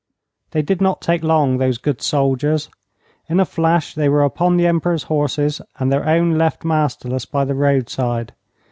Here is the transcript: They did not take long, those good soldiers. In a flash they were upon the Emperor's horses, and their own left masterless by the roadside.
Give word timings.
They 0.49 0.63
did 0.63 0.81
not 0.81 0.99
take 0.99 1.21
long, 1.21 1.59
those 1.59 1.77
good 1.77 2.01
soldiers. 2.01 2.69
In 3.29 3.39
a 3.39 3.45
flash 3.45 3.93
they 3.93 4.09
were 4.09 4.23
upon 4.23 4.57
the 4.57 4.65
Emperor's 4.65 5.03
horses, 5.03 5.61
and 5.77 5.91
their 5.91 6.09
own 6.09 6.39
left 6.39 6.65
masterless 6.65 7.25
by 7.25 7.45
the 7.45 7.53
roadside. 7.53 8.33